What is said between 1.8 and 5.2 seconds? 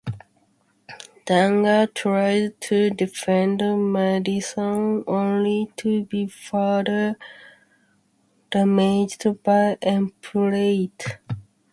tries to defend Madison